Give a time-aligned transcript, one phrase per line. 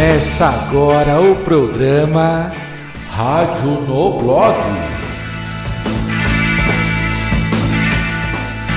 [0.00, 2.50] Começa agora o programa
[3.10, 4.56] Rádio no Blog.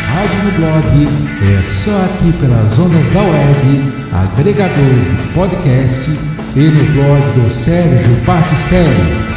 [0.09, 1.07] Rádio no Blog
[1.57, 6.19] é só aqui pelas ondas da web, agregadores de podcast
[6.57, 9.32] e no blog do Sérgio Batistelli.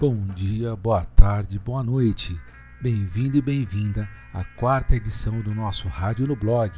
[0.00, 2.34] Bom dia, boa tarde, boa noite.
[2.80, 6.72] Bem-vindo e bem-vinda à quarta edição do nosso Rádio no Blog.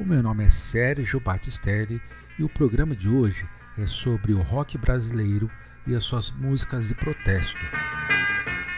[0.00, 2.02] O meu nome é Sérgio Batistelli
[2.36, 5.48] e o programa de hoje é sobre o rock brasileiro
[5.86, 7.56] e as suas músicas de protesto.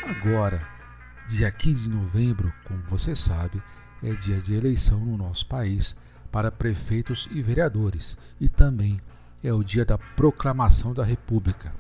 [0.07, 0.69] Agora,
[1.27, 3.63] dia 15 de novembro, como você sabe,
[4.03, 5.97] é dia de eleição no nosso país
[6.31, 9.01] para prefeitos e vereadores e também
[9.43, 11.73] é o dia da proclamação da República.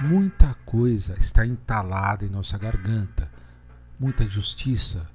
[0.00, 3.30] Muita coisa está entalada em nossa garganta,
[3.98, 5.08] muita justiça,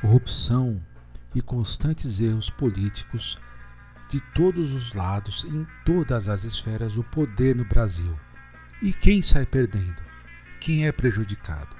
[0.00, 0.80] corrupção
[1.34, 3.40] e constantes erros políticos
[4.08, 8.16] de todos os lados, em todas as esferas do poder no Brasil.
[8.80, 10.00] E quem sai perdendo?
[10.60, 11.74] Quem é prejudicado?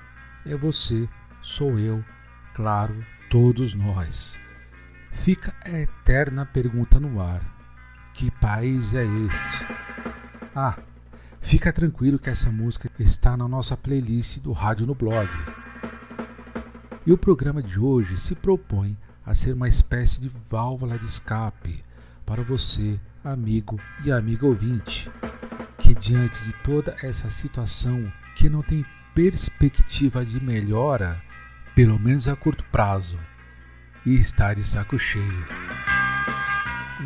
[0.44, 1.08] É você,
[1.40, 2.04] sou eu,
[2.52, 4.40] claro, todos nós.
[5.12, 7.42] Fica a eterna pergunta no ar:
[8.12, 9.66] que país é este?
[10.54, 10.76] Ah,
[11.40, 15.28] Fica tranquilo que essa música está na nossa playlist do Rádio no Blog.
[17.04, 21.82] E o programa de hoje se propõe a ser uma espécie de válvula de escape
[22.24, 25.10] para você, amigo e amiga ouvinte,
[25.78, 31.20] que diante de toda essa situação que não tem perspectiva de melhora,
[31.74, 33.18] pelo menos a curto prazo,
[34.06, 35.46] e está de saco cheio.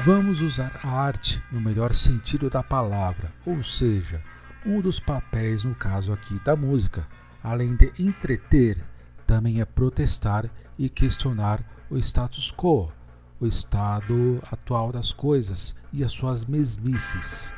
[0.02, 4.20] Vamos usar a arte no melhor sentido da palavra, ou seja,
[4.66, 7.06] um dos papéis, no caso aqui da música,
[7.40, 8.84] além de entreter,
[9.24, 12.92] também é protestar e questionar o status quo,
[13.38, 17.52] o estado atual das coisas e as suas mesmices.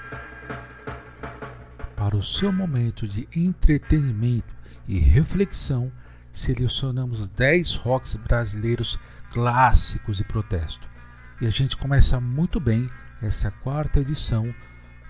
[1.96, 4.54] Para o seu momento de entretenimento
[4.86, 5.90] e reflexão,
[6.30, 8.98] selecionamos 10 rocks brasileiros
[9.32, 10.95] clássicos de protesto
[11.40, 12.90] e a gente começa muito bem
[13.22, 14.54] essa quarta edição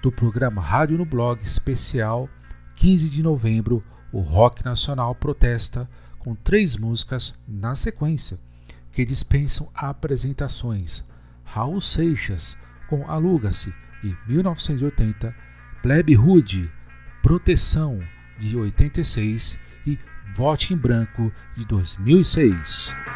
[0.03, 2.29] do programa Rádio no Blog especial
[2.77, 3.83] 15 de novembro.
[4.13, 5.89] O Rock Nacional protesta
[6.19, 8.39] com três músicas na sequência
[8.93, 11.05] que dispensam apresentações.
[11.45, 12.57] Raul Seixas
[12.89, 15.35] com Aluga-se de 1980,
[15.83, 16.71] Plebe Rude,
[17.23, 18.01] Proteção
[18.39, 19.99] de 86 e
[20.35, 23.16] Vote em Branco de 2006.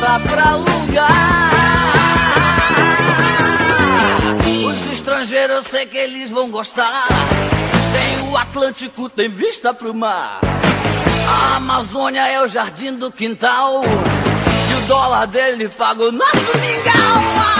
[0.00, 1.50] Tá pra alugar.
[4.64, 7.08] Os estrangeiros eu sei que eles vão gostar.
[7.92, 10.40] Tem o Atlântico, tem vista pro mar.
[11.28, 13.82] A Amazônia é o jardim do quintal.
[13.84, 17.55] E o dólar dele paga o nosso mingau.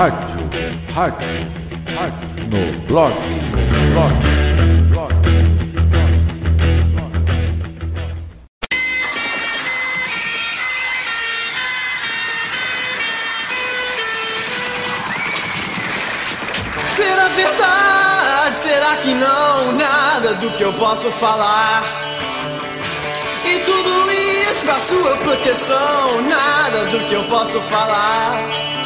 [0.00, 0.48] Rádio,
[0.94, 1.28] rádio,
[1.94, 3.14] rádio, no blog,
[3.92, 4.14] blog.
[16.96, 18.54] Será verdade?
[18.56, 19.72] Será que não?
[19.72, 21.82] Nada do que eu posso falar.
[23.44, 26.06] E tudo isso pra sua proteção.
[26.26, 28.79] Nada do que eu posso falar.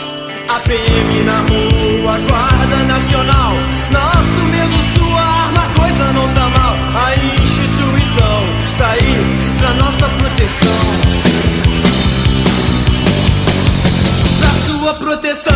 [0.48, 3.52] A PM na rua, Guarda Nacional.
[3.90, 6.74] Nosso medo, sua arma, coisa não tá mal.
[6.96, 10.68] A instituição está aí pra nossa proteção.
[14.38, 15.54] Pra sua proteção.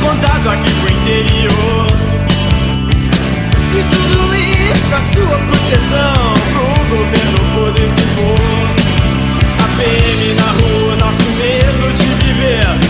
[0.00, 1.86] apontado aqui pro interior.
[4.70, 6.34] Com pra sua proteção.
[6.52, 8.38] Pro governo poder se pôr
[9.58, 12.89] A PM na rua, nosso medo de viver.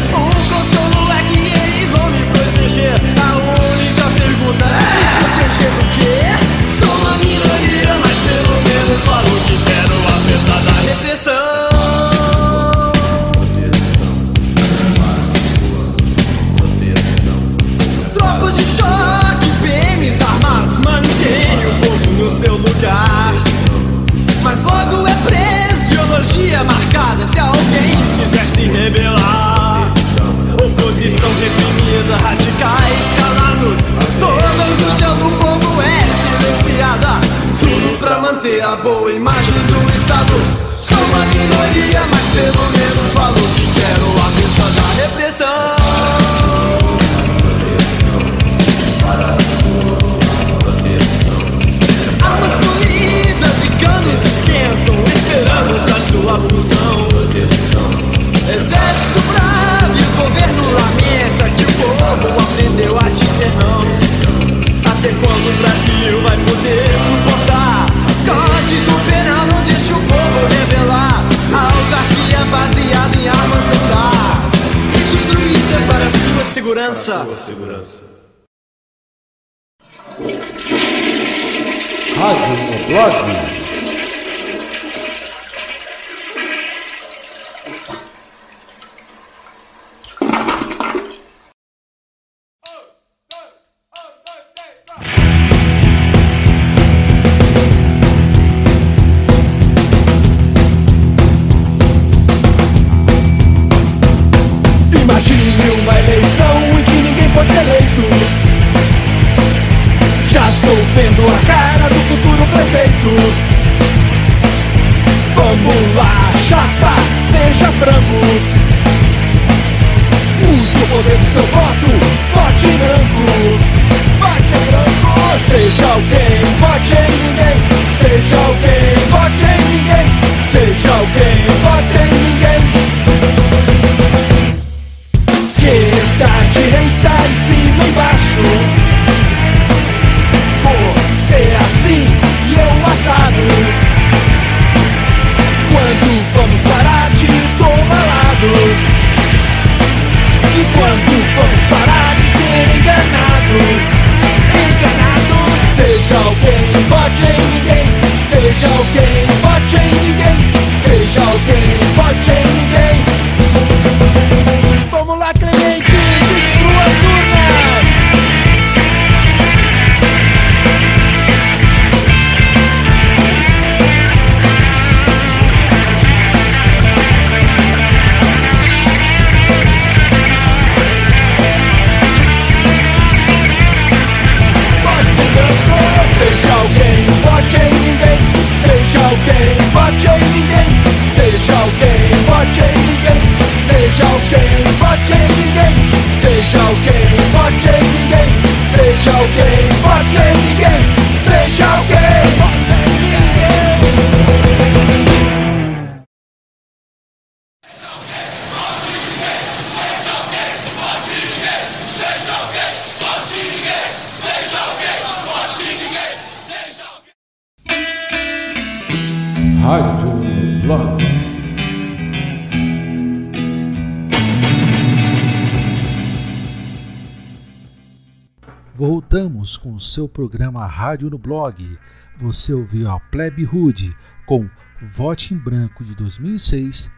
[229.90, 231.76] Seu programa Rádio no Blog.
[232.16, 234.48] Você ouviu a Plebe Hood com
[234.80, 236.92] Vote em Branco de 2006,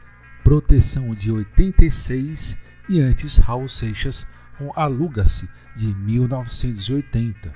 [0.45, 4.27] Proteção de 86 e antes Raul Seixas
[4.59, 7.55] com Aluga-se de 1980.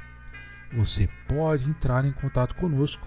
[0.74, 3.06] Você pode entrar em contato conosco,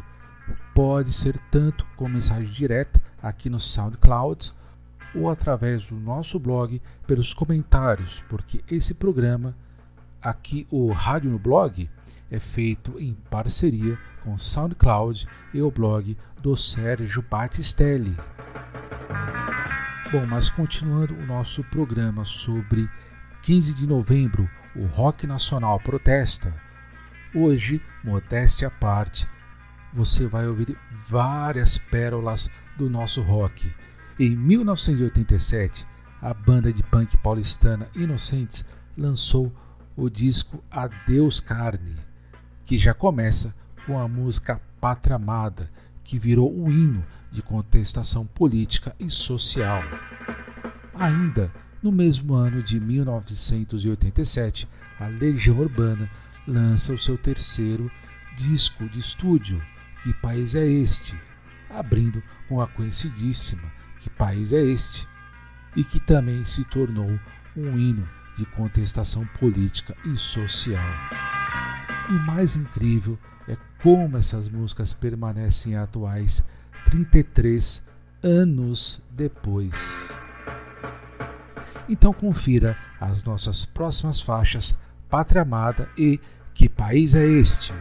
[0.75, 4.53] pode ser tanto com mensagem direta aqui no SoundCloud
[5.15, 9.55] ou através do nosso blog pelos comentários, porque esse programa
[10.21, 11.89] aqui o Rádio no Blog
[12.29, 18.15] é feito em parceria com o SoundCloud e o blog do Sérgio Batistelli.
[20.11, 22.89] Bom, mas continuando o nosso programa sobre
[23.43, 26.53] 15 de novembro, o Rock Nacional protesta.
[27.33, 29.27] Hoje, modéstia à parte,
[29.93, 33.71] você vai ouvir várias pérolas do nosso rock.
[34.19, 35.87] Em 1987,
[36.21, 38.65] a banda de punk paulistana Inocentes
[38.97, 39.53] lançou
[39.99, 41.95] o disco Adeus Carne,
[42.65, 43.53] que já começa
[43.85, 45.69] com a música Pátria Amada,
[46.05, 49.83] que virou um hino de contestação política e social.
[50.95, 51.51] Ainda
[51.83, 56.09] no mesmo ano de 1987, a Legião Urbana
[56.47, 57.91] lança o seu terceiro
[58.37, 59.61] disco de estúdio,
[60.01, 61.13] Que País é Este?
[61.69, 65.07] abrindo com a conhecidíssima Que País é Este?
[65.75, 67.19] e que também se tornou
[67.55, 68.07] um hino
[68.39, 70.81] de contestação política e social.
[72.09, 73.19] E o mais incrível
[73.49, 76.47] é como essas músicas permanecem atuais
[76.85, 77.85] 33
[78.23, 80.17] anos depois.
[81.89, 84.79] Então confira as nossas próximas faixas
[85.09, 86.17] Pátria Amada e
[86.53, 87.73] Que País é Este?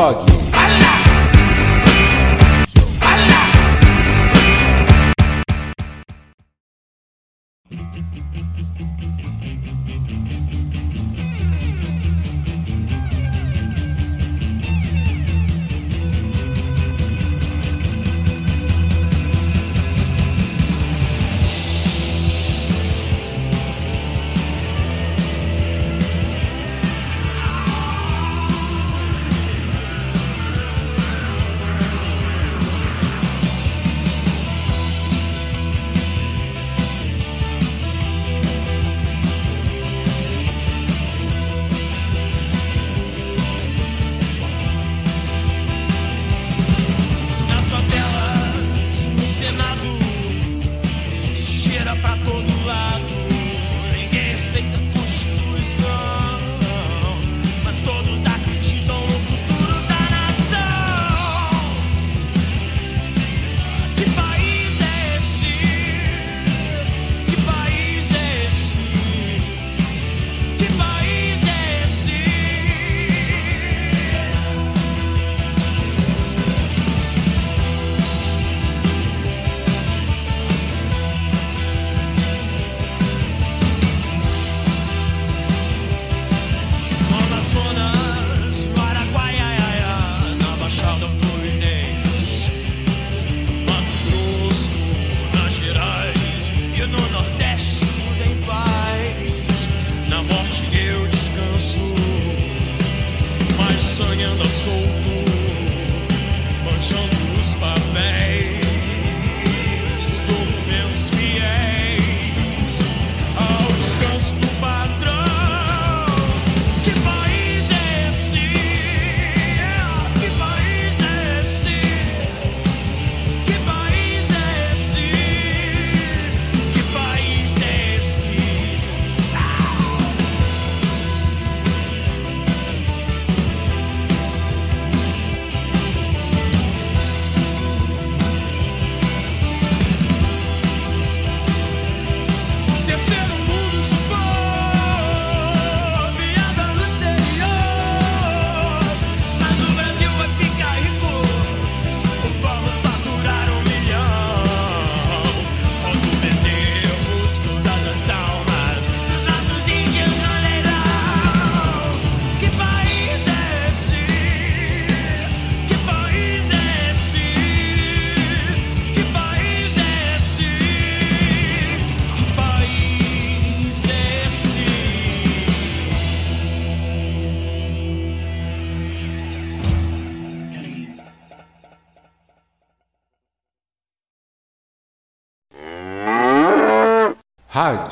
[0.00, 0.49] blog.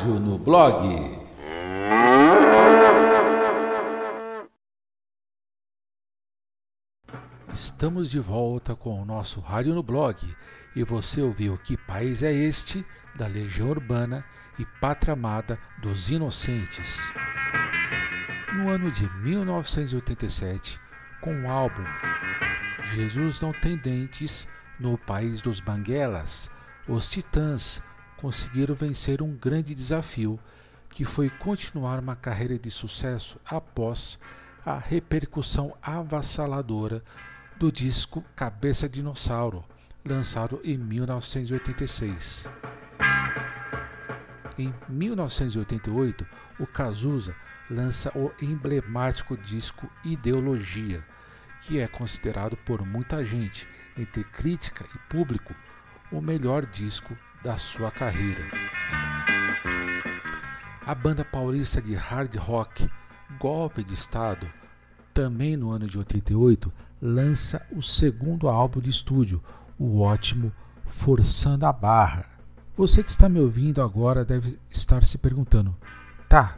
[0.08, 1.18] Rádio no Blog.
[7.52, 10.16] Estamos de volta com o nosso Rádio no Blog
[10.74, 12.86] e você ouviu Que País é Este?
[13.16, 14.24] da Legião Urbana
[14.58, 17.12] e Pátria Amada dos Inocentes.
[18.54, 20.80] No ano de 1987,
[21.20, 21.84] com o álbum
[22.94, 24.48] Jesus Não Tem Dentes,
[24.80, 26.50] no país dos Banguelas,
[26.88, 27.82] os Titãs
[28.20, 30.38] conseguiram vencer um grande desafio
[30.90, 34.18] que foi continuar uma carreira de sucesso após
[34.64, 37.02] a repercussão avassaladora
[37.56, 39.64] do disco Cabeça Dinossauro,
[40.04, 42.48] lançado em 1986.
[44.58, 46.26] Em 1988,
[46.58, 47.34] o Cazuza
[47.70, 51.04] lança o emblemático disco Ideologia,
[51.60, 55.54] que é considerado por muita gente, entre crítica e público,
[56.10, 58.42] o melhor disco da sua carreira.
[60.84, 62.88] A banda paulista de hard rock
[63.38, 64.50] Golpe de Estado,
[65.12, 69.42] também no ano de 88, lança o segundo álbum de estúdio,
[69.78, 70.52] o ótimo
[70.86, 72.24] Forçando a Barra.
[72.76, 75.76] Você que está me ouvindo agora deve estar se perguntando:
[76.28, 76.56] tá,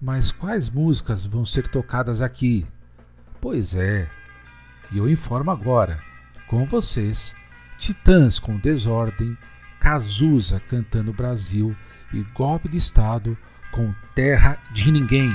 [0.00, 2.66] mas quais músicas vão ser tocadas aqui?
[3.40, 4.10] Pois é,
[4.90, 6.02] e eu informo agora,
[6.48, 7.36] com vocês,
[7.78, 9.36] Titãs com Desordem,
[9.80, 11.74] Cazuza cantando Brasil
[12.12, 13.36] e Golpe de Estado
[13.72, 15.32] com Terra de Ninguém.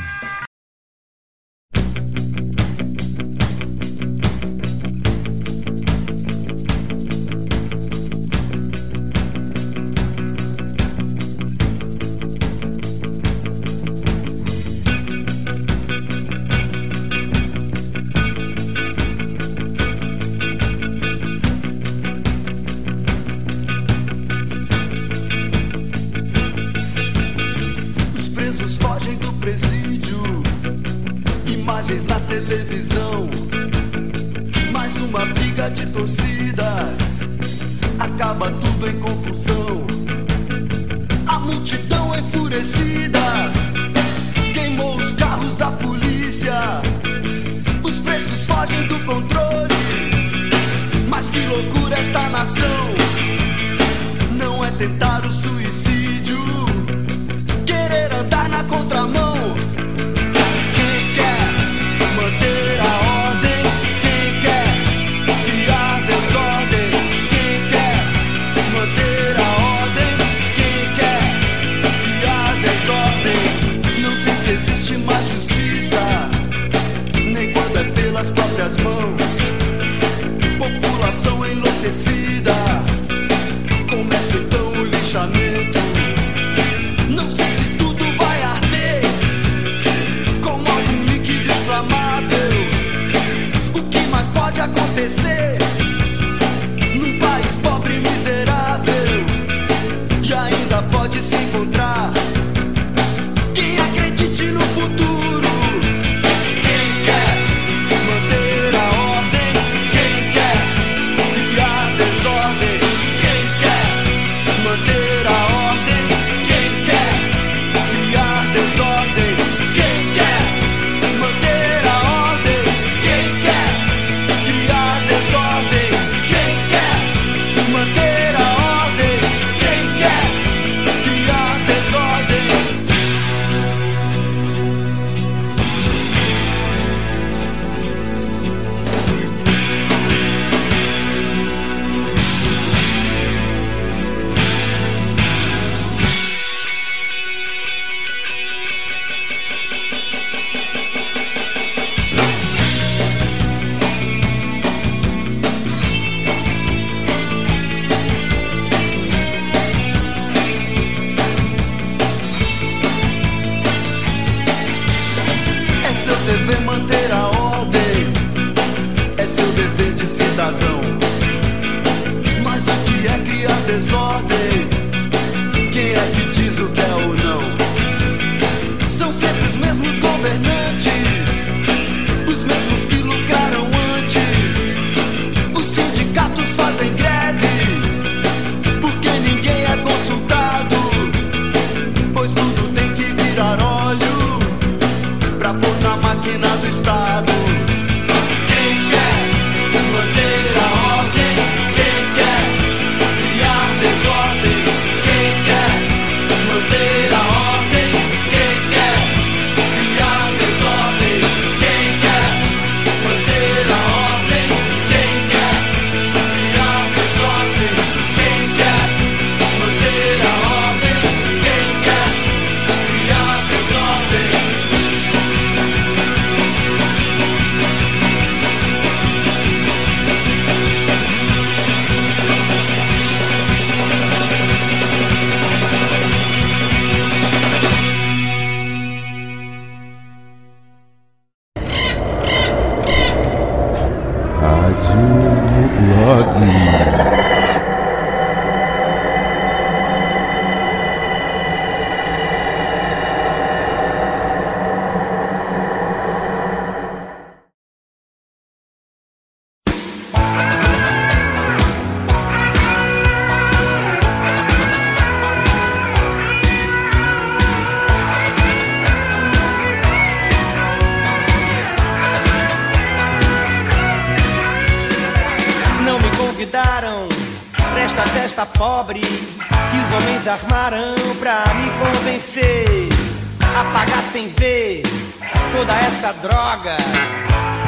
[286.65, 286.77] Droga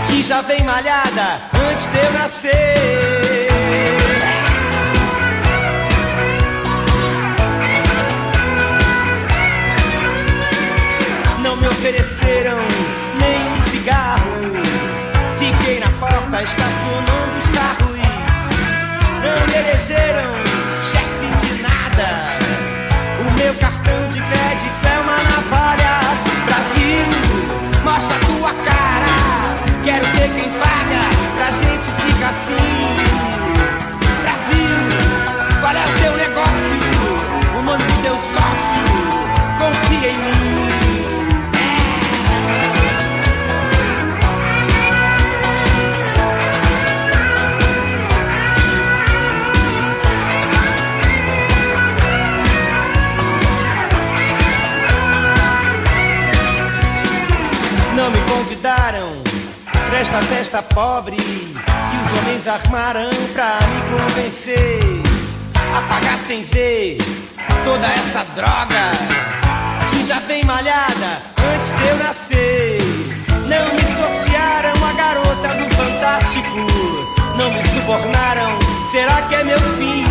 [0.09, 2.77] que já vem malhada antes de eu nascer.
[11.43, 12.57] Não me ofereceram
[13.19, 14.31] nem um cigarro.
[15.37, 17.97] Fiquei na porta estacionando os carros.
[19.23, 20.33] Não me elegeram
[20.91, 22.39] chefe de nada.
[23.19, 25.99] O meu cartão de crédito é uma navalha.
[26.45, 27.05] Brasil,
[27.83, 28.36] mostra cara.
[29.87, 30.99] Quero ver quem paga
[31.37, 32.57] pra gente ficar assim.
[34.21, 36.76] Brasil, qual é o teu negócio?
[60.17, 64.79] Esta festa pobre que os homens armaram pra me convencer
[65.55, 66.97] a pagar sem ver
[67.63, 68.91] toda essa droga
[69.91, 71.21] que já vem malhada
[71.53, 72.81] antes de eu nascer.
[73.47, 76.65] Não me sortearam a garota do Fantástico,
[77.37, 78.57] não me subornaram.
[78.91, 80.03] Será que é meu fim?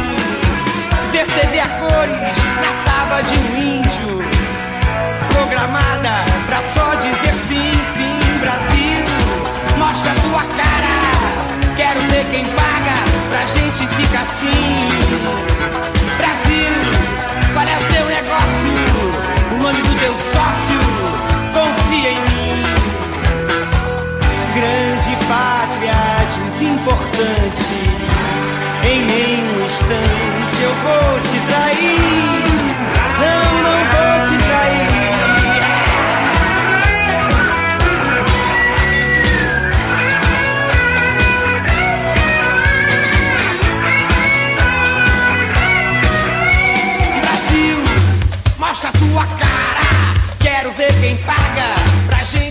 [1.11, 3.46] Ver TV a cores na tábua de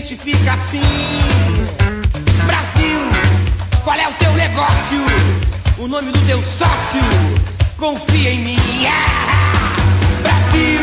[0.06, 0.80] gente ficar assim.
[2.46, 3.00] Brasil,
[3.82, 5.02] qual é o teu negócio?
[5.78, 7.00] O nome do teu sócio?
[7.76, 8.58] Confia em mim.
[8.86, 9.74] Ah!
[10.22, 10.80] Brasil,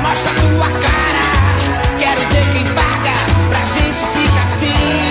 [0.00, 1.98] mostra tua cara.
[1.98, 3.12] Quero ver quem paga
[3.50, 5.07] pra gente ficar assim.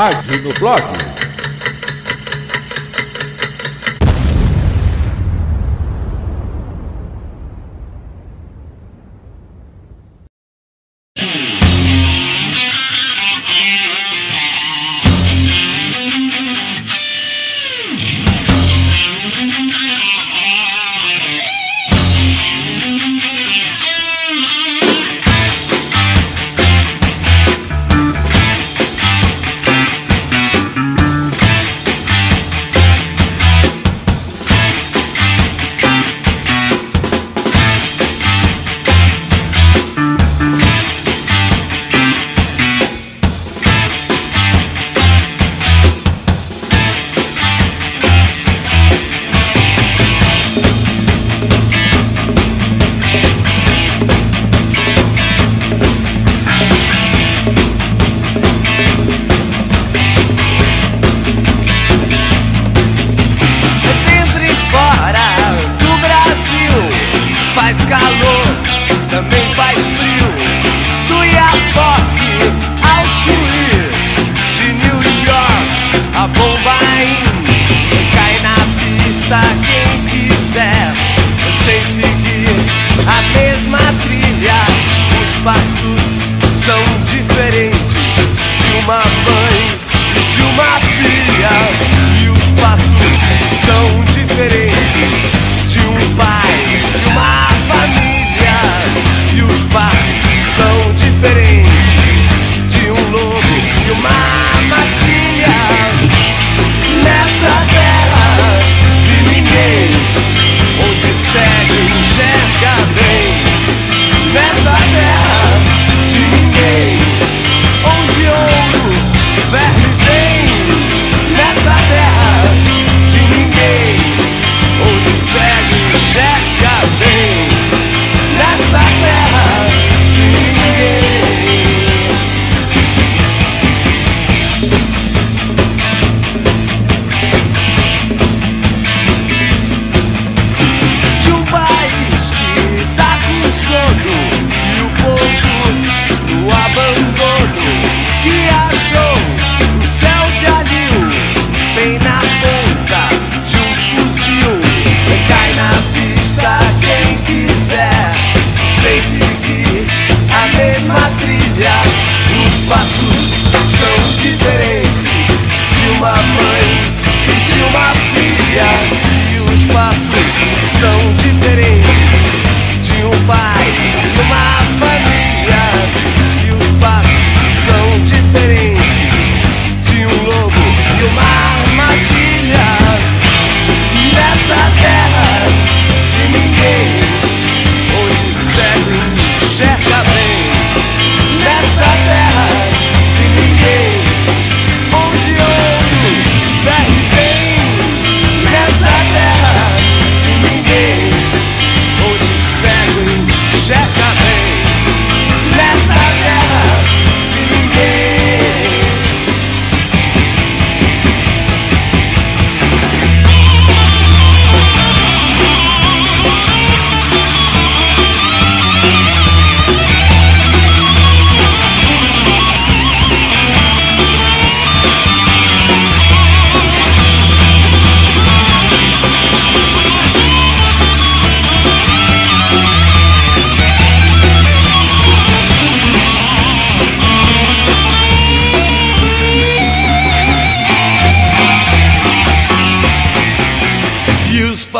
[0.00, 1.19] Rádio no blog.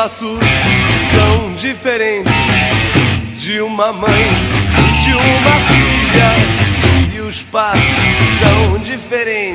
[0.02, 0.40] Passos
[1.12, 2.32] são diferentes
[3.36, 7.14] de uma mãe e de uma filha.
[7.14, 7.84] E os passos
[8.40, 9.49] são diferentes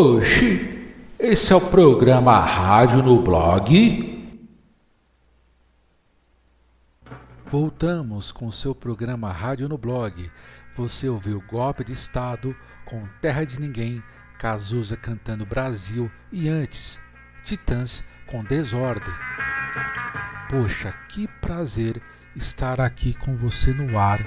[0.00, 4.38] Oxi, esse é o programa Rádio no Blog?
[7.44, 10.30] Voltamos com seu programa Rádio no Blog.
[10.76, 14.00] Você ouviu Golpe de Estado com Terra de Ninguém,
[14.38, 17.00] Cazuza cantando Brasil e antes
[17.42, 19.12] Titãs com Desordem.
[20.48, 22.00] Poxa, que prazer
[22.36, 24.24] estar aqui com você no ar,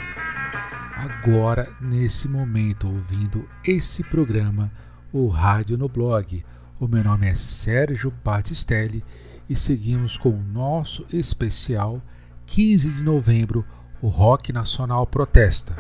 [0.97, 4.69] agora, nesse momento, ouvindo esse programa,
[5.12, 6.45] o Rádio no Blog.
[6.80, 9.03] O meu nome é Sérgio Batistelli
[9.49, 12.01] e seguimos com o nosso especial
[12.45, 13.66] 15 de novembro,
[14.01, 15.76] o Rock Nacional Protesta.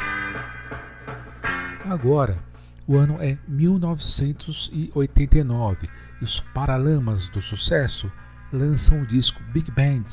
[1.85, 2.43] Agora,
[2.87, 5.89] o ano é 1989
[6.21, 8.11] e os Paralamas do Sucesso
[8.51, 10.05] lançam o disco Big Band,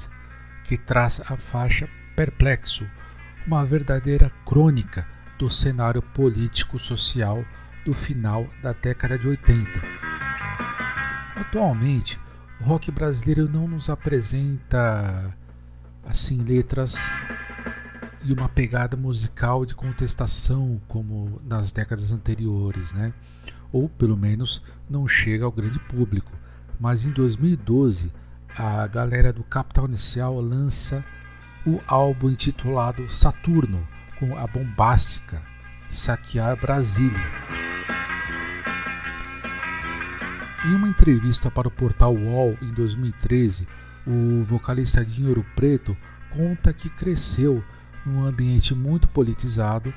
[0.64, 2.84] que traz a faixa Perplexo,
[3.46, 5.06] uma verdadeira crônica
[5.38, 7.44] do cenário político-social
[7.89, 9.80] do final da década de 80.
[11.36, 12.20] Atualmente,
[12.61, 15.34] o rock brasileiro não nos apresenta
[16.05, 17.11] assim letras
[18.22, 23.14] e uma pegada musical de contestação como nas décadas anteriores, né?
[23.72, 26.30] Ou pelo menos não chega ao grande público.
[26.78, 28.12] Mas em 2012,
[28.55, 31.03] a galera do Capital Inicial lança
[31.66, 35.43] o álbum intitulado Saturno, com a bombástica
[35.89, 37.67] Saquear Brasília.
[40.64, 43.66] Em uma entrevista para o portal UOL em 2013,
[44.04, 45.96] o vocalista Dinheiro Preto
[46.30, 47.62] conta que cresceu
[48.04, 49.94] num ambiente muito politizado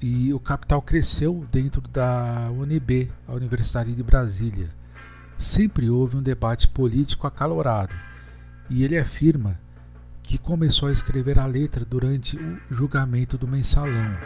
[0.00, 4.70] e o Capital cresceu dentro da UNB, a Universidade de Brasília.
[5.36, 7.94] Sempre houve um debate político acalorado
[8.70, 9.60] e ele afirma
[10.22, 14.16] que começou a escrever a letra durante o julgamento do mensalão.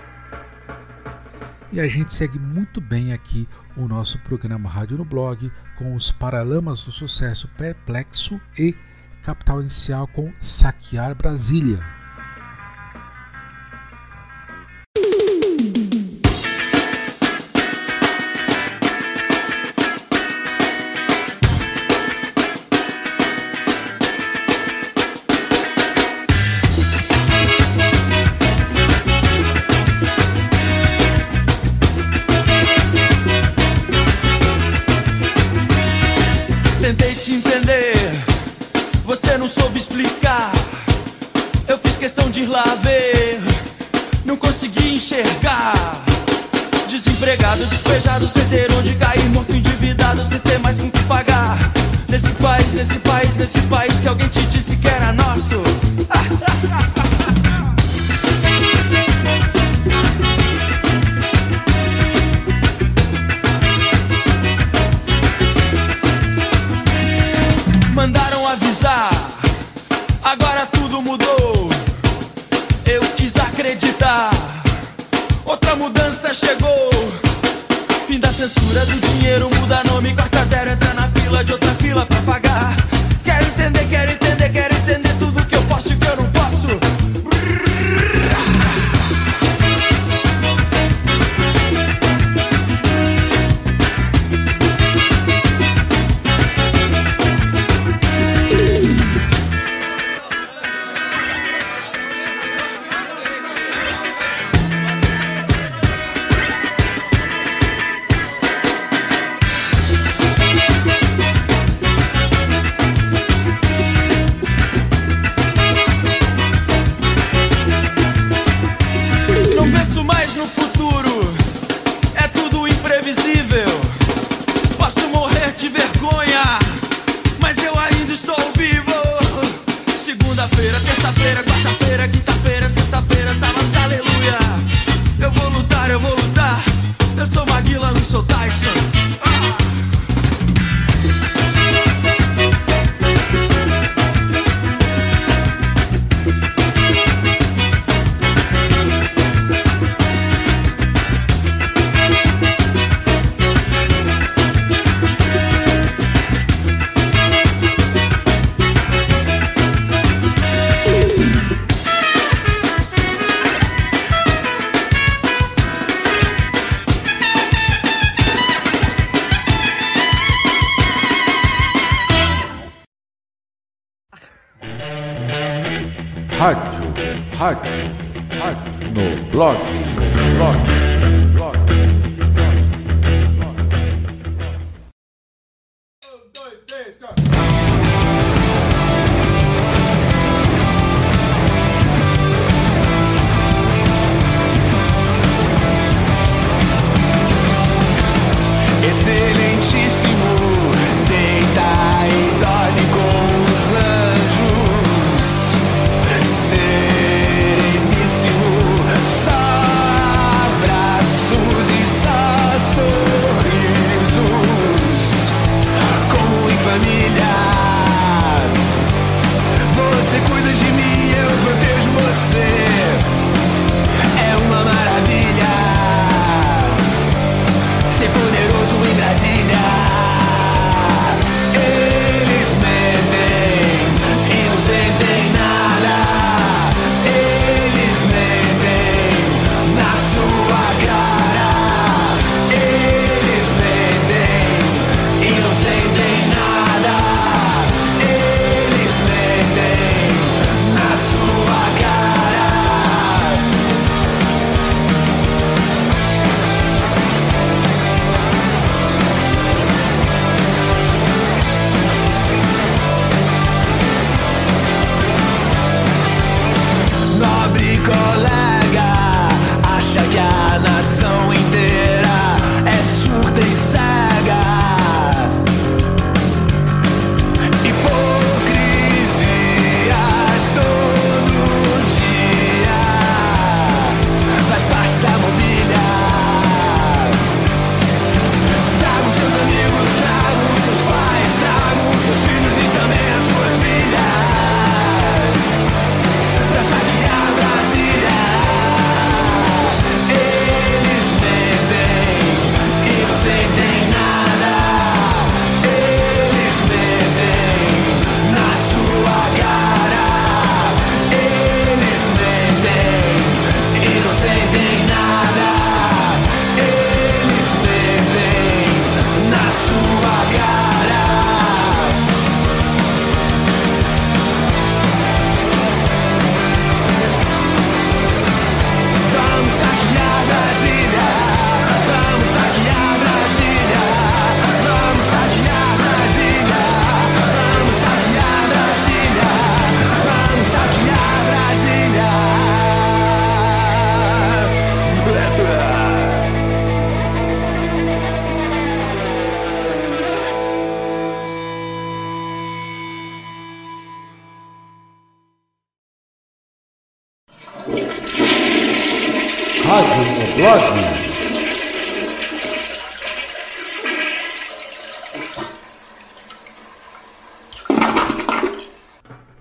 [1.72, 6.10] E a gente segue muito bem aqui o nosso programa Rádio no Blog com os
[6.10, 8.74] Paralamas do Sucesso Perplexo e
[9.22, 11.99] Capital Inicial com Saquear Brasília.
[39.10, 40.52] Você não soube explicar.
[41.66, 43.40] Eu fiz questão de ir lá ver,
[44.24, 45.74] não consegui enxergar.
[46.86, 51.58] Desempregado, despejado, sem ter onde cair, morto, endividado, sem ter mais com que pagar.
[52.08, 55.56] Nesse país, nesse país, nesse país que alguém te disse que era nosso.
[55.56, 57.10] Mandaram
[73.80, 74.30] acreditar,
[75.46, 76.90] outra mudança chegou.
[78.06, 82.04] Fim da censura do dinheiro, muda nome, corta zero, entra na fila de outra fila
[82.04, 82.76] pra pagar.
[83.24, 84.19] Quero entender, quero entender,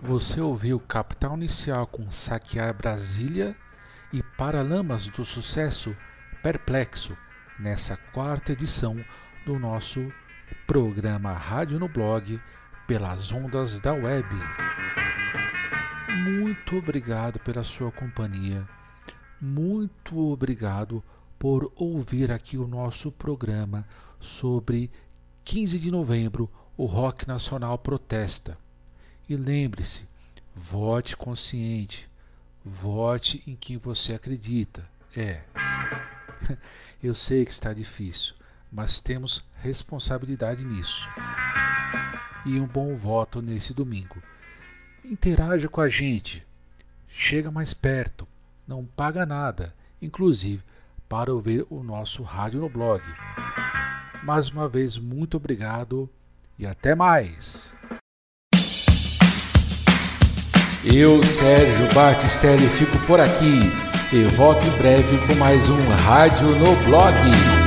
[0.01, 3.55] Você ouviu Capital Inicial com Saquear Brasília
[4.11, 5.95] e Paralamas do Sucesso
[6.41, 7.15] Perplexo
[7.59, 9.03] nessa quarta edição
[9.45, 10.11] do nosso
[10.65, 12.41] programa Rádio no Blog
[12.88, 14.28] pelas ondas da web.
[16.09, 18.67] Muito obrigado pela sua companhia.
[19.42, 21.04] Muito obrigado
[21.38, 23.88] por ouvir aqui o nosso programa
[24.20, 24.92] sobre
[25.46, 28.58] 15 de novembro, o Rock Nacional protesta.
[29.28, 30.04] E lembre-se,
[30.54, 32.10] vote consciente,
[32.64, 34.88] vote em quem você acredita.
[35.16, 35.42] É.
[37.02, 38.34] Eu sei que está difícil,
[38.72, 41.08] mas temos responsabilidade nisso.
[42.46, 44.22] E um bom voto nesse domingo.
[45.04, 46.46] Interaja com a gente.
[47.08, 48.28] Chega mais perto.
[48.70, 50.61] Não paga nada, inclusive
[51.09, 53.01] para ouvir o nosso rádio no blog.
[54.22, 56.07] Mais uma vez, muito obrigado
[56.55, 57.74] e até mais.
[60.86, 63.59] Eu, Sérgio Batistelli, fico por aqui
[64.13, 67.59] e volto em breve com mais um Rádio no Blog.